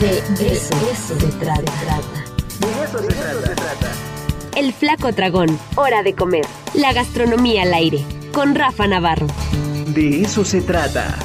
[0.00, 0.18] De
[0.52, 1.72] eso, se trata.
[2.60, 3.08] De eso se
[3.54, 3.92] trata.
[4.56, 6.46] El Flaco Dragón, hora de comer.
[6.74, 9.26] La gastronomía al aire, con Rafa Navarro.
[9.88, 11.18] De eso se trata.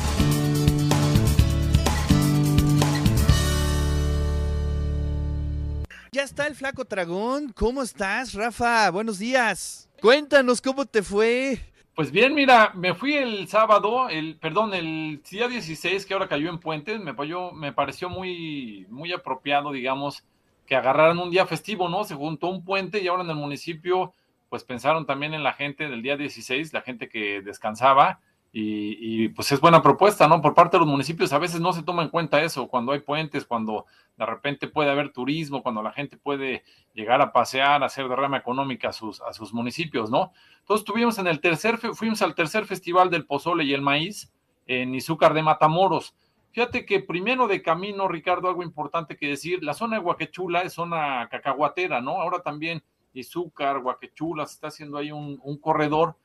[6.11, 7.53] Ya está el Flaco Dragón.
[7.53, 8.89] ¿Cómo estás, Rafa?
[8.89, 9.87] Buenos días.
[10.01, 11.59] Cuéntanos cómo te fue.
[11.97, 16.47] Pues bien, mira, me fui el sábado, el, perdón, el día 16 que ahora cayó
[16.47, 17.15] en Puentes, me,
[17.53, 20.23] me pareció muy, muy apropiado, digamos,
[20.67, 22.03] que agarraran un día festivo, ¿no?
[22.03, 24.13] Se juntó un puente y ahora en el municipio,
[24.47, 28.19] pues pensaron también en la gente del día 16, la gente que descansaba,
[28.59, 30.41] y, y, pues es buena propuesta, ¿no?
[30.41, 33.01] Por parte de los municipios a veces no se toma en cuenta eso, cuando hay
[33.01, 33.85] puentes, cuando
[34.17, 36.63] de repente puede haber turismo, cuando la gente puede
[36.95, 40.31] llegar a pasear, a hacer derrama económica a sus, a sus municipios, ¿no?
[40.61, 44.33] Entonces tuvimos en el tercer, fuimos al tercer festival del pozole y el maíz
[44.65, 46.15] en Izúcar de Matamoros.
[46.49, 50.73] Fíjate que primero de camino, Ricardo, algo importante que decir, la zona de Huaquechula es
[50.73, 52.19] zona cacahuatera, ¿no?
[52.19, 52.81] Ahora también
[53.13, 56.15] Izúcar, Huaquechula, se está haciendo ahí un corredor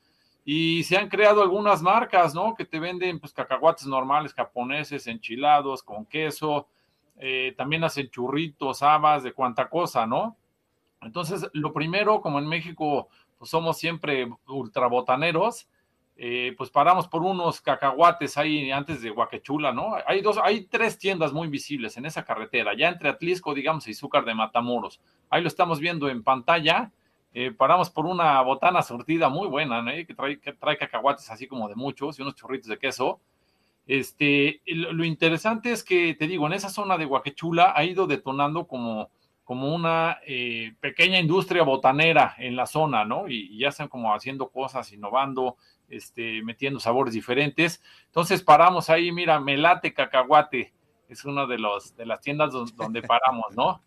[0.45, 2.55] y se han creado algunas marcas, ¿no?
[2.55, 6.67] Que te venden pues cacahuates normales, japoneses, enchilados, con queso,
[7.17, 10.37] eh, también hacen churritos, habas, de cuanta cosa, ¿no?
[11.01, 15.69] Entonces, lo primero, como en México pues somos siempre ultrabotaneros,
[16.17, 19.97] eh, pues paramos por unos cacahuates ahí antes de Huaquechula, ¿no?
[20.07, 23.95] Hay dos, hay tres tiendas muy visibles en esa carretera, ya entre Atlisco, digamos, y
[23.95, 25.01] Zúcar de Matamoros.
[25.31, 26.93] Ahí lo estamos viendo en pantalla
[27.35, 31.69] eh, paramos por una botana surtida muy buena, que, trae, que trae cacahuates así como
[31.69, 33.21] de muchos y unos churritos de queso.
[33.87, 38.67] Este, lo interesante es que, te digo, en esa zona de Huaquechula ha ido detonando
[38.67, 39.11] como,
[39.45, 43.29] como una eh, pequeña industria botanera en la zona, ¿no?
[43.29, 45.57] Y, ya están como haciendo cosas, innovando,
[45.89, 47.83] este, metiendo sabores diferentes.
[48.07, 50.73] Entonces paramos ahí, mira, Melate Cacahuate,
[51.09, 53.83] es una de, los, de las tiendas donde paramos, ¿no?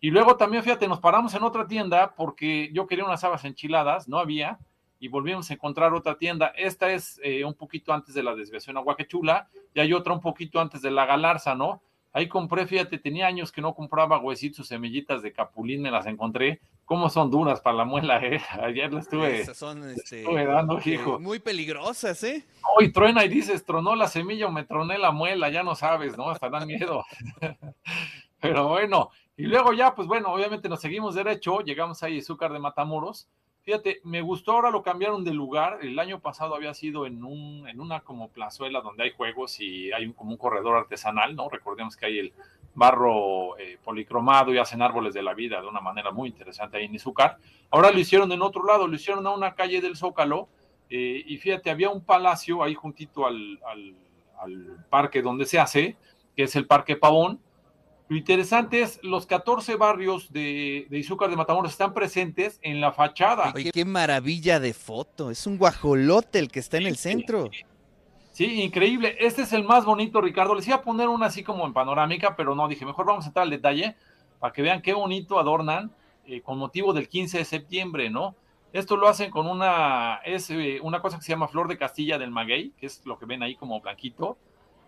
[0.00, 4.08] Y luego también, fíjate, nos paramos en otra tienda porque yo quería unas habas enchiladas,
[4.08, 4.58] no había,
[4.98, 6.52] y volvimos a encontrar otra tienda.
[6.56, 10.20] Esta es eh, un poquito antes de la desviación a Huaquechula, y hay otra un
[10.20, 11.82] poquito antes de la Galarza, ¿no?
[12.12, 16.60] Ahí compré, fíjate, tenía años que no compraba huesitos, semillitas de capulín, me las encontré.
[16.84, 18.40] ¿Cómo son duras para la muela, eh?
[18.62, 21.20] Ayer las estuve, son, este, estuve dando, hijo.
[21.20, 22.44] Muy peligrosas, ¿eh?
[22.76, 26.16] Hoy truena y dices, tronó la semilla o me troné la muela, ya no sabes,
[26.16, 26.30] ¿no?
[26.30, 27.04] Hasta dan miedo.
[28.40, 32.52] Pero bueno, y luego ya, pues bueno, obviamente nos seguimos derecho, llegamos ahí a Izúcar
[32.52, 33.28] de Matamoros.
[33.62, 35.78] Fíjate, me gustó, ahora lo cambiaron de lugar.
[35.82, 39.92] El año pasado había sido en, un, en una como plazuela donde hay juegos y
[39.92, 41.48] hay un, como un corredor artesanal, ¿no?
[41.50, 42.32] Recordemos que hay el
[42.74, 46.86] barro eh, policromado y hacen árboles de la vida de una manera muy interesante ahí
[46.86, 47.36] en Izúcar.
[47.70, 50.48] Ahora lo hicieron en otro lado, lo hicieron a una calle del Zócalo.
[50.88, 53.94] Eh, y fíjate, había un palacio ahí juntito al, al,
[54.40, 55.96] al parque donde se hace,
[56.34, 57.40] que es el Parque Pavón
[58.10, 62.90] lo interesante es los 14 barrios de, de Izúcar de Matamoros están presentes en la
[62.90, 63.52] fachada.
[63.54, 65.30] Oye, qué maravilla de foto.
[65.30, 67.48] Es un guajolote el que está en el centro.
[68.32, 69.14] Sí, increíble.
[69.20, 70.56] Este es el más bonito, Ricardo.
[70.56, 73.28] Les iba a poner una así como en panorámica, pero no, dije, mejor vamos a
[73.28, 73.94] entrar al detalle
[74.40, 75.92] para que vean qué bonito adornan
[76.26, 78.34] eh, con motivo del 15 de septiembre, ¿no?
[78.72, 82.18] Esto lo hacen con una, es eh, una cosa que se llama flor de Castilla
[82.18, 84.36] del Maguey, que es lo que ven ahí como blanquito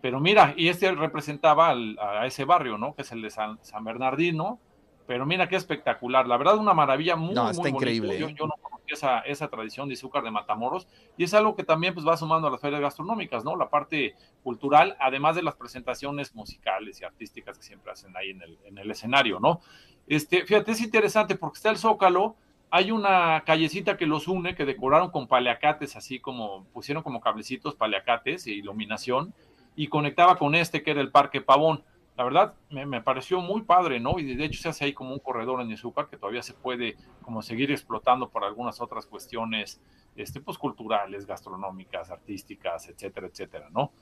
[0.03, 2.95] pero mira, y este representaba a ese barrio, ¿no?
[2.95, 4.59] Que es el de San, Bernardino.
[5.07, 6.27] Pero mira qué espectacular.
[6.27, 8.19] La verdad, una maravilla muy, no, está increíble.
[8.19, 8.35] Yo, ¿eh?
[8.37, 10.89] yo, no conocía esa, esa, tradición de azúcar de Matamoros.
[11.17, 13.57] Y es algo que también pues, va sumando a las ferias gastronómicas, ¿no?
[13.57, 18.43] La parte cultural, además de las presentaciones musicales y artísticas que siempre hacen ahí en
[18.43, 19.61] el, en el escenario, ¿no?
[20.09, 22.35] Este, fíjate, es interesante porque está el Zócalo,
[22.71, 27.77] hay una callecita que los une, que decoraron con paleacates, así como pusieron como cablecitos
[27.77, 29.35] paleacates e iluminación
[29.77, 31.85] y conectaba con este que era el Parque Pavón.
[32.17, 34.19] La verdad, me, pareció muy padre, ¿no?
[34.19, 36.97] Y de hecho se hace ahí como un corredor en azúcar que todavía se puede
[37.23, 39.81] como seguir explotando por algunas otras cuestiones,
[40.15, 43.93] este, pues culturales, gastronómicas, artísticas, etcétera, etcétera, ¿no?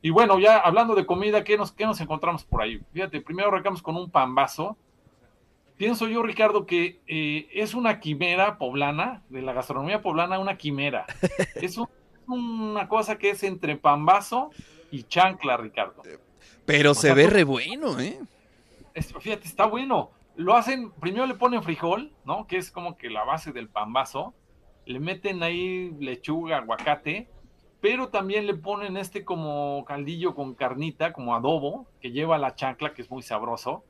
[0.00, 2.80] Y bueno, ya hablando de comida, ¿qué nos, qué nos encontramos por ahí?
[2.92, 4.76] Fíjate, primero arrancamos con un pambazo.
[5.76, 11.04] Pienso yo, Ricardo, que eh, es una quimera poblana, de la gastronomía poblana, una quimera.
[11.56, 11.78] Es
[12.28, 14.50] una cosa que es entre pambazo
[14.90, 16.02] y chancla, Ricardo.
[16.64, 18.18] Pero se ve re bueno, ¿eh?
[19.02, 20.10] fíjate, está bueno.
[20.36, 22.46] Lo hacen, primero le ponen frijol, ¿no?
[22.46, 24.34] Que es como que la base del pambazo.
[24.84, 27.28] Le meten ahí lechuga, aguacate,
[27.80, 32.94] pero también le ponen este como caldillo con carnita, como adobo, que lleva la chancla,
[32.94, 33.84] que es muy sabroso.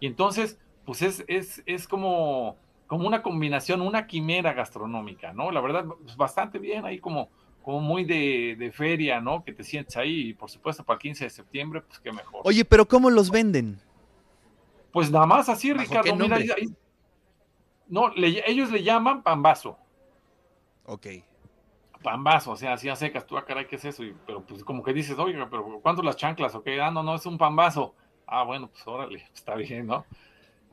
[0.00, 2.56] Y entonces, pues es, es, es como,
[2.86, 5.50] como una combinación, una quimera gastronómica, ¿no?
[5.50, 7.30] La verdad, pues bastante bien, ahí como,
[7.62, 9.44] como muy de, feria, ¿no?
[9.44, 12.40] Que te sientes ahí y por supuesto para el 15 de septiembre, pues qué mejor.
[12.44, 13.80] Oye, pero ¿cómo los venden?
[14.92, 16.02] Pues nada más así, ¿Bajo Ricardo.
[16.04, 16.74] qué Mira, ahí-
[17.88, 19.78] no, le- ellos le llaman pambazo.
[20.84, 21.06] Ok.
[22.02, 24.02] Pambazo, o sea, así a secas, tú, ah, caray, ¿qué es eso?
[24.02, 26.54] Y- pero pues como que dices, oiga, pero ¿cuánto las chanclas?
[26.54, 27.94] Ok, ah, no, no, es un pambazo.
[28.26, 30.04] Ah, bueno, pues órale, está bien, ¿no?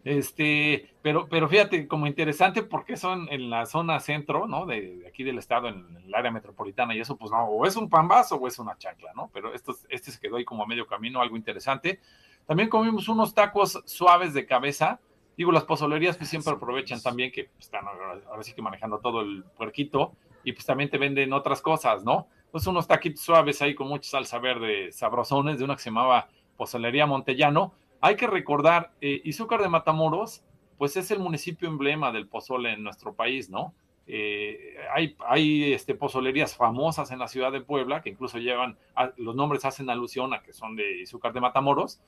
[0.04, 4.66] Este, pero, pero fíjate, como interesante porque son en la zona centro, ¿no?
[4.66, 7.76] De, de aquí del estado, en, el área metropolitana, y eso, pues no, o es
[7.76, 9.30] un pambazo o es una chancla, ¿no?
[9.34, 12.00] Pero esto, este se quedó ahí como a medio camino, algo interesante.
[12.46, 15.00] También comimos unos tacos suaves de cabeza.
[15.38, 19.00] Digo, las pozolerías pues siempre aprovechan también que pues, están ahora, ahora sí que manejando
[19.00, 20.14] todo el puerquito
[20.44, 22.28] y pues también te venden otras cosas, ¿no?
[22.46, 26.30] Entonces unos taquitos suaves ahí con mucha salsa verde sabrosones de una que se llamaba
[26.58, 27.74] Pozolería Montellano.
[28.02, 30.44] Hay que recordar, eh, Izúcar de Matamoros,
[30.78, 33.74] pues es el municipio emblema del pozole en nuestro país, ¿no?
[34.08, 39.12] Eh, hay hay este, pozolerías famosas en la ciudad de Puebla que incluso llevan, a-
[39.18, 42.02] los nombres hacen alusión a que son de Izúcar de Matamoros,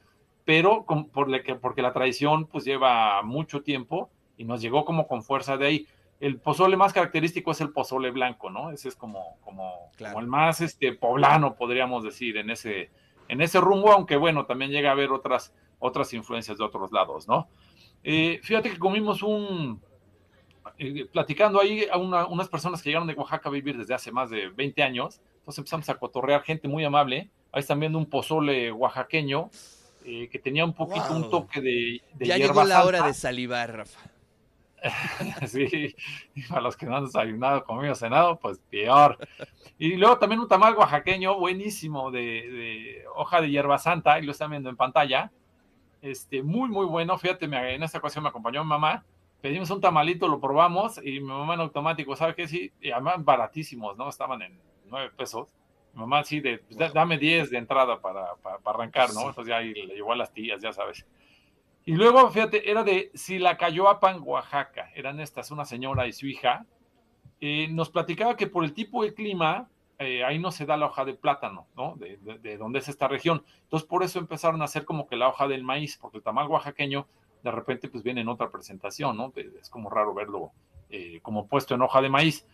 [0.46, 4.84] pero con- por le- que- porque la tradición pues lleva mucho tiempo y nos llegó
[4.86, 5.88] como con fuerza de ahí.
[6.20, 8.72] El pozole más característico es el pozole blanco, ¿no?
[8.72, 10.14] Ese es como, como, Claro.
[10.14, 12.90] como el más este, poblano, podríamos decir, en ese,
[13.28, 17.28] en ese rumbo, aunque bueno, también llega a haber otras, otras influencias de otros lados,
[17.28, 17.50] ¿no?
[18.04, 19.82] Eh, fíjate que comimos un,
[20.78, 24.12] eh, platicando ahí a una- unas personas que llegaron de Oaxaca a vivir desde hace
[24.12, 28.06] más de 20 años, entonces empezamos a cotorrear gente muy amable, ahí están viendo un
[28.06, 29.50] pozole oaxaqueño
[30.06, 31.18] eh, que tenía un poquito Wow.
[31.18, 34.00] un toque de, de Ya hierba llegó la hora de salivar, Rafa.
[35.48, 35.96] Sí,
[36.34, 39.18] y para los que no han desayunado, comido, cenado, pues peor.
[39.78, 44.32] Y luego también un tamal oaxaqueño buenísimo de, de hoja de hierba santa, y lo
[44.32, 45.32] están viendo en pantalla.
[46.02, 47.18] Este, muy, muy bueno.
[47.18, 49.04] Fíjate, me- en esta ocasión me acompañó mi mamá.
[49.42, 52.48] Pedimos un tamalito, lo probamos, y mi mamá en automático, ¿sabe qué?
[52.48, 54.08] Sí, y además baratísimos, ¿no?
[54.10, 55.50] Estaban en nueve pesos.
[55.94, 59.22] Mi mamá sí, de, pues, da- dame 10 de entrada para, para, para arrancar, ¿no?
[59.22, 59.28] Sí.
[59.28, 61.06] Entonces ya ahí le llevó a las tías, ya sabes.
[61.86, 64.92] Y luego, fíjate, era de Silacayoapan, Oaxaca.
[64.94, 66.66] Eran estas, una señora y su hija.
[67.42, 69.68] Eh, nos platicaba que por el tipo de clima,
[70.02, 71.96] eh, ahí no se da la hoja de plátano, ¿no?
[71.96, 73.44] De, de, de es esta región.
[73.64, 76.48] Entonces, por eso empezaron a hacer como que la hoja del maíz, porque el tamal
[76.48, 77.08] oaxaqueño,
[77.44, 79.32] de repente, pues viene en otra presentación, ¿no?
[79.36, 80.52] Es como raro verlo
[80.90, 82.46] eh, como puesto en hoja de maíz.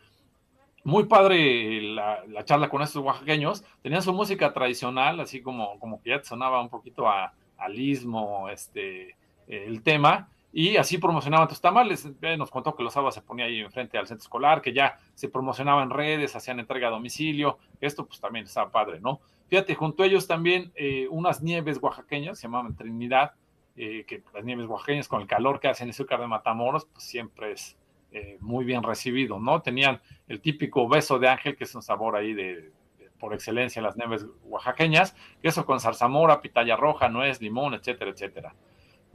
[0.83, 3.63] Muy padre la, la charla con estos oaxaqueños.
[3.81, 8.47] Tenían su música tradicional, así como, como que ya sonaba un poquito a, al istmo,
[8.49, 9.17] este,
[9.47, 12.07] el tema, y así promocionaban tus tamales.
[12.21, 14.97] Eh, nos contó que los sábados se ponía ahí enfrente al centro escolar, que ya
[15.13, 17.57] se promocionaba en redes, hacían entrega a domicilio.
[17.81, 19.21] Esto pues también estaba padre, ¿no?
[19.47, 23.33] Fíjate, junto a ellos también eh, unas nieves oaxaqueñas, se llamaban Trinidad,
[23.75, 27.03] eh, que las nieves oaxaqueñas con el calor que hacen en azúcar de Matamoros, pues
[27.03, 27.77] siempre es
[28.11, 29.61] eh, muy bien recibido, ¿no?
[29.61, 32.71] Tenían el típico beso de ángel, que es un sabor ahí de,
[33.19, 38.55] por excelencia las nieves oaxaqueñas, queso con zarzamora, pitaya roja, nuez, limón, etcétera, etcétera.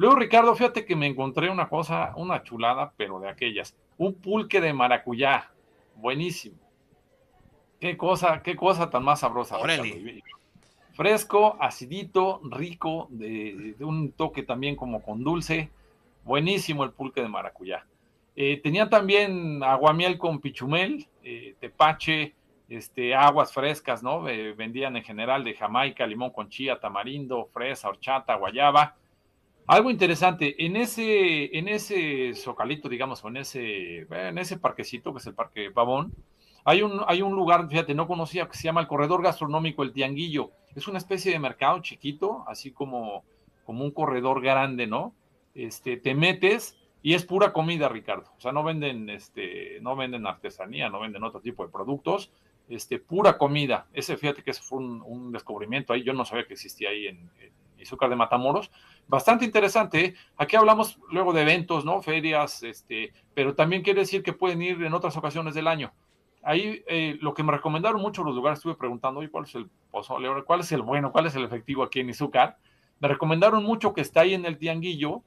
[0.02, 3.76] Luego, Ricardo, fíjate que me encontré una cosa, una chulada, pero de aquellas.
[3.98, 5.52] Un pulque de maracuyá.
[5.94, 6.56] Buenísimo.
[7.78, 9.58] Qué cosa, qué cosa tan más sabrosa.
[9.58, 10.20] Órale.
[10.94, 15.70] Fresco, acidito, rico, de, de un toque también como con dulce.
[16.24, 17.86] Buenísimo el pulque de maracuyá.
[18.34, 22.34] Eh, tenía también aguamiel con pichumel, eh, tepache,
[22.68, 24.28] este, aguas frescas, ¿no?
[24.28, 28.96] Eh, vendían en general de Jamaica, limón con chía, tamarindo, fresa, horchata, guayaba.
[29.72, 35.18] Algo interesante, en ese, en ese zocalito, digamos, o en ese, en ese parquecito, que
[35.18, 36.12] es el Parque Pavón,
[36.62, 39.94] hay un, hay un lugar, fíjate, no conocía, que se llama el Corredor Gastronómico El
[39.94, 40.50] Tianguillo.
[40.74, 43.24] Es una especie de mercado chiquito, así como,
[43.64, 45.14] como un corredor grande, ¿no?
[45.54, 48.30] Este, te metes y es pura comida, Ricardo.
[48.36, 52.30] O sea, no venden, este, no venden artesanía, no venden otro tipo de productos,
[52.68, 53.86] este, pura comida.
[53.94, 56.02] Ese, fíjate que ese fue un, descubrimiento ahí.
[56.02, 58.70] Yo no sabía que existía ahí en, en Izúcar de Matamoros.
[59.08, 60.04] Bastante interesante.
[60.04, 60.14] ¿eh?
[60.36, 62.00] Aquí hablamos luego de eventos, ¿no?
[62.02, 65.92] Ferias, este, pero también quiere decir que pueden ir en otras ocasiones del año.
[66.42, 69.68] Ahí eh, lo que me recomendaron mucho los lugares, estuve preguntando, oye, ¿cuál es el
[69.90, 70.28] pozole?
[70.44, 71.12] ¿Cuál es el bueno?
[71.12, 72.58] ¿Cuál es el efectivo aquí en Izúcar?
[72.98, 75.22] Me recomendaron mucho que está ahí en el Tianguillo,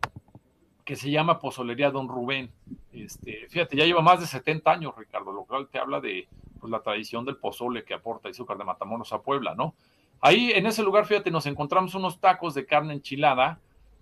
[0.84, 2.52] que se llama Pozolería Don Rubén.
[2.92, 6.28] Este, fíjate, ya lleva más de 70 años, Ricardo, lo cual te habla de
[6.60, 9.76] pues, la tradición del pozole que aporta Izúcar de Matamoros a Puebla, ¿no?
[10.25, 13.60] Ahí en ese lugar, fíjate, nos encontramos unos tacos de carne enchilada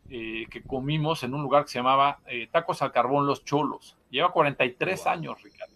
[0.09, 3.97] eh, que comimos en un lugar que se llamaba eh, Tacos al Carbón Los Cholos.
[4.09, 5.73] Lleva 43 años, Ricardo.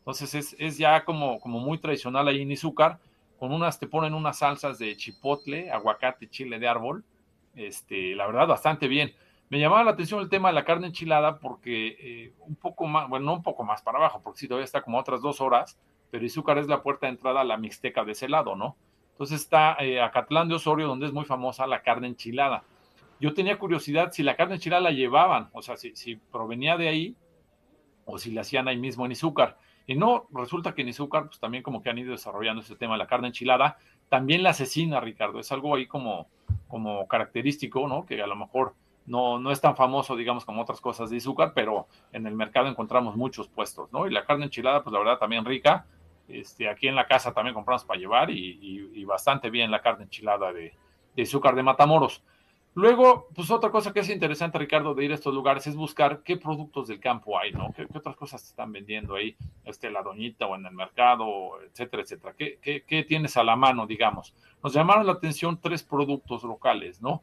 [0.00, 2.98] Entonces es, es ya como, como muy tradicional ahí en Izúcar.
[3.38, 7.02] Con unas, te ponen unas salsas de chipotle, aguacate, chile de árbol.
[7.54, 9.14] Este, la verdad, bastante bien.
[9.48, 13.08] Me llamaba la atención el tema de la carne enchilada porque eh, un poco más,
[13.08, 15.78] bueno, no un poco más para abajo, porque sí todavía está como otras dos horas,
[16.10, 18.76] pero Izúcar es la puerta de entrada a la Mixteca de ese lado, ¿no?
[19.16, 22.64] Entonces está eh, Acatlán de Osorio, donde es muy famosa la carne enchilada.
[23.18, 27.16] Yo tenía curiosidad si la carne enchilada la llevaban, o sea, si, provenía de ahí
[28.04, 29.56] o si la hacían ahí mismo en Izúcar.
[29.86, 32.98] Y no, resulta que en Izúcar, pues también como que han ido desarrollando este tema
[32.98, 33.78] la carne enchilada,
[34.10, 36.28] también la asesina, Ricardo, es algo ahí como,
[36.68, 38.04] como característico, ¿no?
[38.04, 38.74] Que a lo mejor
[39.06, 42.68] no, no es tan famoso, digamos, como otras cosas de azúcar, pero en el mercado
[42.68, 44.06] encontramos muchos puestos, ¿no?
[44.06, 45.86] Y la carne enchilada, pues la verdad también rica.
[46.28, 50.52] Este, aquí en la casa también compramos para llevar y, bastante bien la carne enchilada
[50.52, 50.74] de,
[51.14, 52.22] de, azúcar de Matamoros.
[52.74, 56.22] Luego, pues otra cosa que es interesante, Ricardo, de ir a estos lugares es buscar
[56.22, 57.72] qué productos del campo hay, ¿no?
[57.74, 62.02] ¿Qué, otras cosas se están vendiendo ahí, este, la doñita o en el mercado, etcétera,
[62.02, 62.34] etcétera?
[62.36, 64.34] ¿Qué, qué, qué tienes a la mano, digamos?
[64.62, 67.22] Nos llamaron la atención tres productos locales, ¿no?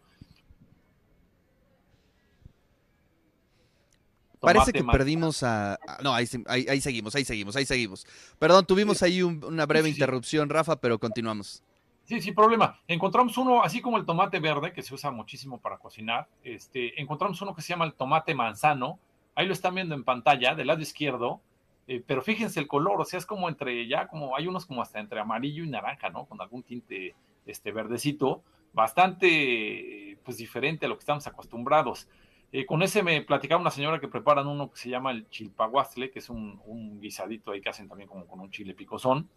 [4.44, 5.80] Parece que perdimos a...
[6.04, 8.06] No, ahí, seguimos, ahí seguimos, ahí seguimos.
[8.38, 11.64] Perdón, tuvimos ahí una breve interrupción, Rafa, pero continuamos.
[12.04, 12.80] Sí, sin problema.
[12.88, 17.42] Encontramos uno, así como el tomate verde, que se usa muchísimo para cocinar, este, encontramos
[17.42, 19.00] uno que se llama el tomate manzano.
[19.36, 21.42] Ahí lo están viendo en pantalla, del lado izquierdo.
[21.88, 24.82] Eh, pero fíjense el color, o sea, es como entre, ya como, hay unos como
[24.82, 26.26] hasta entre amarillo y naranja, ¿no?
[26.26, 28.42] Con algún tinte este, verdecito,
[28.74, 32.08] bastante, pues diferente a lo que estamos acostumbrados.
[32.56, 36.12] Eh, con ese me platicaba una señora que preparan uno que se llama el chilpaguastle,
[36.12, 39.28] que es un, guisadito ahí que hacen también como con un chile picosón.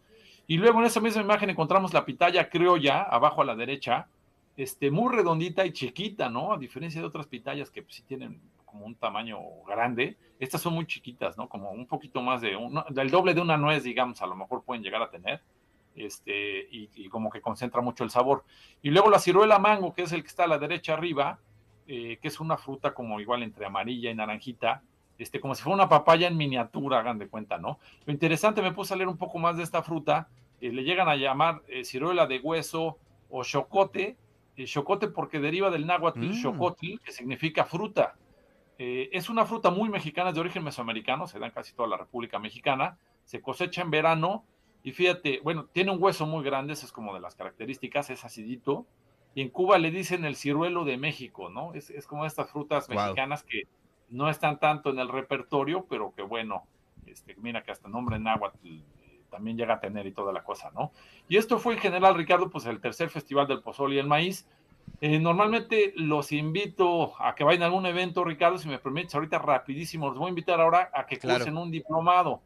[0.47, 4.09] Y luego en esa misma imagen encontramos la pitaya criolla, abajo a la derecha,
[4.55, 6.53] este, muy redondita y chiquita, ¿no?
[6.53, 10.75] A diferencia de otras pitayas que pues, sí tienen como un tamaño grande, estas son
[10.75, 11.49] muy chiquitas, ¿no?
[11.49, 12.55] Como un poquito más de,
[12.91, 15.41] del doble de una nuez, digamos, a lo mejor pueden llegar a tener,
[15.95, 18.45] este, y como que concentra mucho el sabor.
[18.83, 21.41] Y luego la ciruela mango, que es el que está a la derecha arriba,
[21.89, 24.83] eh, que es una fruta como igual entre amarilla y naranjita,
[25.19, 27.79] este, como si fuera una papaya en miniatura, hagan de cuenta, ¿no?
[28.05, 30.29] Lo interesante, me puse a leer un poco más de esta fruta,
[30.61, 32.99] eh, le llegan a llamar eh, ciruela de hueso
[33.31, 34.17] o chocote,
[34.65, 36.99] chocote porque deriva del náhuatl mm.
[37.05, 38.17] que significa fruta.
[38.79, 42.39] es una fruta muy mexicana, de origen mesoamericano, se da en casi toda la República
[42.39, 44.45] Mexicana, se cosecha en verano
[44.87, 48.25] y fíjate, bueno, tiene un hueso muy grande, eso es como de las características, es
[48.25, 48.87] acidito,
[49.37, 51.75] y en Cuba le dicen el ciruelo de México, ¿no?
[51.75, 53.65] Es, como estas frutas mexicanas que
[54.09, 56.65] no están tanto en el repertorio, pero que bueno,
[57.05, 58.81] este, mira que hasta nombre en agua eh,
[59.31, 60.91] también llega a tener y toda la cosa, ¿no?
[61.29, 64.49] Y esto fue en general, Ricardo, pues el tercer festival del pozol y el maíz.
[65.03, 69.39] Eh, normalmente los invito a que vayan a algún evento, Ricardo, si me permites, ahorita
[69.39, 71.41] rapidísimo, los voy a invitar ahora a que claro.
[71.41, 72.41] cursen un diplomado.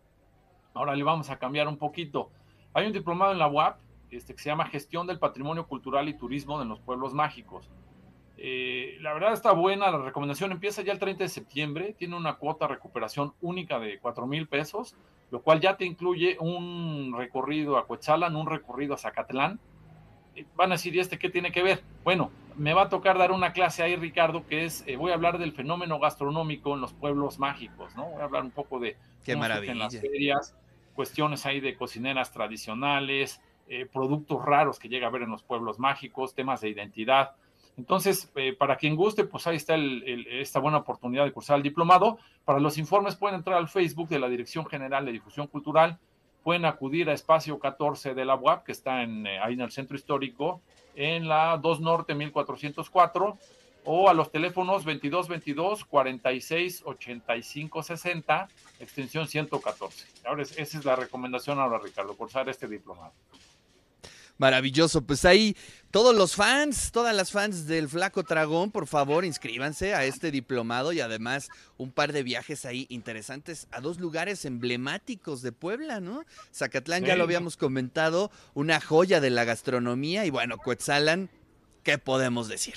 [0.74, 2.30] Ahora le vamos a cambiar un poquito.
[2.74, 3.78] Hay un diplomado en la UAP
[4.10, 7.70] este, que se llama Gestión del Patrimonio Cultural y Turismo de los Pueblos Mágicos.
[8.42, 12.36] Eh, la verdad está buena, la recomendación empieza ya el 30 de septiembre, tiene una
[12.36, 14.96] cuota de recuperación única de 4 mil pesos,
[15.30, 19.60] lo cual ya te incluye un recorrido a Coetzalan, un recorrido a Zacatlán.
[20.34, 21.82] Eh, van a decir, ¿y este qué tiene que ver?
[22.02, 25.14] Bueno, me va a tocar dar una clase ahí, Ricardo, que es, eh, voy a
[25.14, 28.06] hablar del fenómeno gastronómico en los pueblos mágicos, ¿no?
[28.06, 29.72] Voy a hablar un poco de qué maravilla.
[29.72, 30.56] en las ferias,
[30.94, 33.40] cuestiones ahí de cocineras tradicionales,
[33.72, 37.36] eh, productos raros que llega a ver en los pueblos mágicos, temas de identidad.
[37.76, 42.18] Entonces, eh, para quien guste, pues ahí está esta buena oportunidad de cursar el diplomado.
[42.44, 46.00] Para los informes pueden entrar al Facebook de la Dirección General de Difusión Cultural,
[46.42, 49.70] pueden acudir a espacio 14 de la UAP, que está en, eh, ahí en el
[49.70, 50.60] centro histórico,
[50.96, 53.38] en la 2 Norte 1404,
[53.84, 58.48] o a los teléfonos 2222 46 85 60,
[58.80, 60.06] extensión 114.
[60.26, 63.12] Ahora, esa es la recomendación ahora, Ricardo, cursar este diplomado.
[64.40, 65.02] Maravilloso.
[65.02, 65.54] Pues ahí,
[65.90, 70.94] todos los fans, todas las fans del Flaco Dragón, por favor, inscríbanse a este diplomado
[70.94, 76.24] y además un par de viajes ahí interesantes a dos lugares emblemáticos de Puebla, ¿no?
[76.54, 81.28] Zacatlán, ya lo habíamos comentado, una joya de la gastronomía y bueno, Cuetzalan,
[81.84, 82.76] ¿qué podemos decir?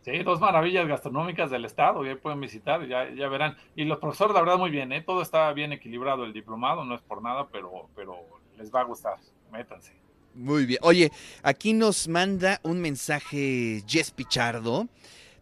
[0.00, 3.54] Sí, dos maravillas gastronómicas del estado, ya pueden visitar, ya, ya verán.
[3.74, 5.02] Y los profesores, la verdad, muy bien, ¿eh?
[5.02, 8.16] todo está bien equilibrado el diplomado, no es por nada, pero, pero
[8.56, 9.18] les va a gustar,
[9.52, 10.05] métanse.
[10.36, 10.78] Muy bien.
[10.82, 11.10] Oye,
[11.42, 14.86] aquí nos manda un mensaje Jess Pichardo.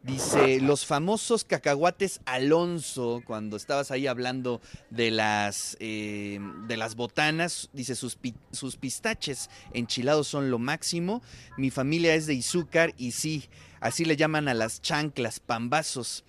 [0.04, 4.60] Dice, los famosos cacahuates Alonso, cuando estabas ahí hablando
[4.90, 8.18] de las, eh, de las botanas, dice, sus,
[8.52, 11.22] sus pistaches enchilados son lo máximo.
[11.56, 13.48] Mi familia es de Izúcar y sí,
[13.80, 16.22] así le llaman a las chanclas, pambazos.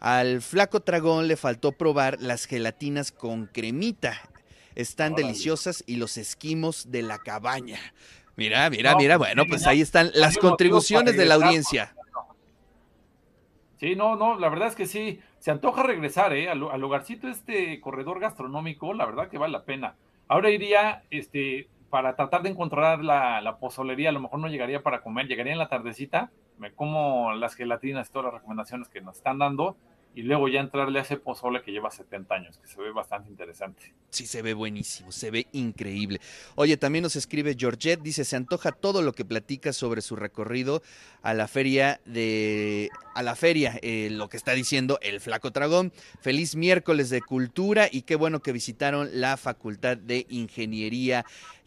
[0.00, 4.31] Al flaco tragón le faltó probar las gelatinas con cremita
[4.74, 7.78] están deliciosas y los esquimos de la cabaña.
[8.36, 11.94] Mira, mira, mira, pues, bueno, pues ahí están las contribuciones de la audiencia.
[13.78, 16.48] Sí, no, no, la verdad es que sí, se antoja regresar, ¿eh?
[16.48, 19.96] Al, lugarcito este corredor gastronómico, la verdad que vale la pena.
[20.28, 24.82] Ahora iría, este, para tratar de encontrar la, la, pozolería, a lo mejor no llegaría
[24.82, 29.16] para comer, llegaría en la tardecita, me como las gelatinas, todas las recomendaciones que nos
[29.16, 29.76] están dando
[30.14, 33.30] y luego ya entrarle a ese pozole que lleva 70 años, que se ve bastante
[33.30, 33.94] interesante.
[34.10, 36.20] Sí, se ve buenísimo, se ve increíble.
[36.54, 40.82] Oye, también nos escribe Georgette, dice, se antoja todo lo que platica sobre su recorrido
[41.22, 45.92] a la feria de, a la feria, eh, lo que está diciendo el flaco dragón.
[46.20, 51.24] Feliz miércoles de cultura y qué bueno que visitaron la Facultad de Ingeniería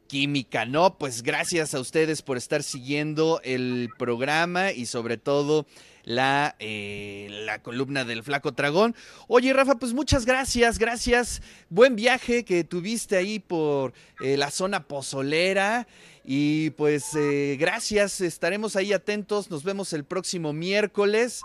[0.08, 0.98] química, ¿no?
[0.98, 5.66] Pues gracias a ustedes por estar siguiendo el programa y sobre todo
[6.04, 8.96] la, eh, la columna del Flaco Dragón.
[9.28, 11.42] Oye, Rafa, pues muchas gracias, gracias.
[11.70, 15.88] Buen viaje que tuviste ahí por eh, la zona pozolera.
[16.24, 19.52] Y pues eh, gracias, estaremos ahí atentos.
[19.52, 21.42] Nos vemos el próximo miércoles.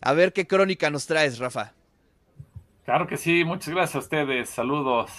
[0.00, 1.74] A ver qué crónica nos traes, Rafa.
[2.84, 4.48] Claro que sí, muchas gracias a ustedes.
[4.48, 5.10] Saludos.